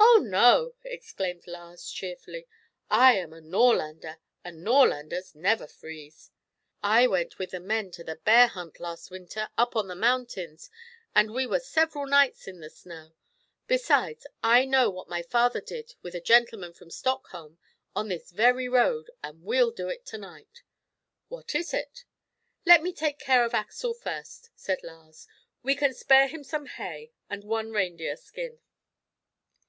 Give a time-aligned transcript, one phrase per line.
[0.00, 2.48] "Oh, no!" exclaimed Lars cheerfully.
[2.90, 6.32] "I am a Norrlander, and Norrlanders never freeze.
[6.82, 10.70] I went with the men to the bear hunt last winter, up on the mountains,
[11.14, 13.12] and we were several nights in the snow.
[13.68, 17.58] Besides, I know what my father did with a gentleman from Stockholm
[17.94, 20.62] on this very road, and we'll do it to night."
[21.28, 22.04] "What was it?"
[22.66, 25.28] "Let me take care of Axel first," said Lars.
[25.62, 28.58] "We can spare him some hay and one reindeer skin."